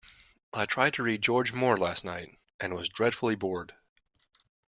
I 0.51 0.65
tried 0.65 0.95
to 0.95 1.03
read 1.03 1.21
George 1.21 1.53
Moore 1.53 1.77
last 1.77 2.03
night, 2.03 2.35
and 2.59 2.73
was 2.73 2.89
dreadfully 2.89 3.35
bored. 3.35 3.75